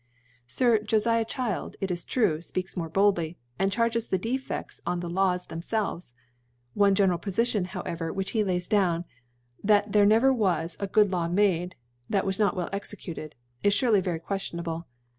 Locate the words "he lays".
8.31-8.67